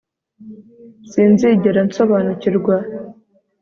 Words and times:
Sinzigera 1.11 1.81
nsobanukirwa 1.89 2.75